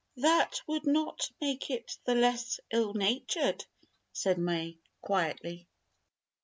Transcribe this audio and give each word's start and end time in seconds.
"That 0.17 0.63
would 0.65 0.87
not 0.87 1.29
make 1.39 1.69
it 1.69 1.99
the 2.05 2.15
less 2.15 2.59
ill 2.71 2.95
natured," 2.95 3.65
said 4.13 4.39
May, 4.39 4.79
quietly. 4.99 5.67